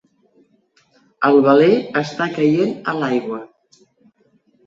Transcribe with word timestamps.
El 1.27 1.35
veler 1.47 1.75
està 2.01 2.27
caient 2.37 2.73
a 2.93 2.95
l'aigua 3.03 3.43